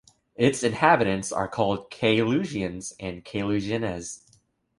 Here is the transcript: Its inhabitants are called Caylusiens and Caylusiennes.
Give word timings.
Its 0.35 0.63
inhabitants 0.63 1.31
are 1.31 1.47
called 1.47 1.91
Caylusiens 1.91 2.93
and 2.99 3.23
Caylusiennes. 3.23 4.21